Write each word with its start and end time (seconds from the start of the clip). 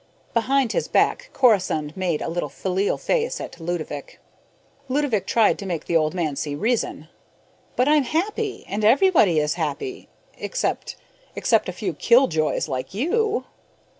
Behind 0.33 0.71
his 0.71 0.87
back, 0.87 1.29
Corisande 1.31 1.93
made 1.95 2.23
a 2.23 2.27
little 2.27 2.49
filial 2.49 2.97
face 2.97 3.39
at 3.39 3.59
Ludovick. 3.59 4.17
Ludovick 4.89 5.27
tried 5.27 5.59
to 5.59 5.65
make 5.67 5.85
the 5.85 5.95
old 5.95 6.15
man 6.15 6.35
see 6.35 6.55
reason. 6.55 7.07
"But 7.75 7.87
I'm 7.87 8.05
happy. 8.05 8.65
And 8.67 8.83
everybody 8.83 9.37
is 9.37 9.53
happy, 9.61 10.09
except 10.39 10.95
except 11.35 11.69
a 11.69 11.71
few 11.71 11.93
killjoys 11.93 12.67
like 12.67 12.95
you." 12.95 13.43